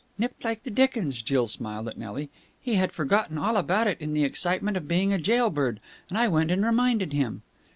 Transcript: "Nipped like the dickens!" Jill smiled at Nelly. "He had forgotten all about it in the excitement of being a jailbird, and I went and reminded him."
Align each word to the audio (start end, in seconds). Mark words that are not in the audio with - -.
"Nipped 0.17 0.43
like 0.43 0.63
the 0.63 0.71
dickens!" 0.71 1.21
Jill 1.21 1.45
smiled 1.45 1.87
at 1.87 1.95
Nelly. 1.95 2.31
"He 2.59 2.73
had 2.73 2.91
forgotten 2.91 3.37
all 3.37 3.55
about 3.55 3.85
it 3.85 4.01
in 4.01 4.13
the 4.13 4.23
excitement 4.23 4.75
of 4.75 4.87
being 4.87 5.13
a 5.13 5.19
jailbird, 5.19 5.79
and 6.09 6.17
I 6.17 6.27
went 6.27 6.49
and 6.49 6.65
reminded 6.65 7.13
him." 7.13 7.43